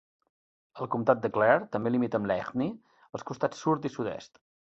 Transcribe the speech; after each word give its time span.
El 0.85 0.87
comtat 0.95 1.21
de 1.25 1.29
Clare 1.35 1.67
també 1.75 1.91
limita 1.91 2.19
amb 2.21 2.31
l'Aidhne 2.33 2.71
als 3.19 3.27
costat 3.29 3.61
sud 3.61 3.87
i 3.91 3.95
sud-est. 3.99 4.43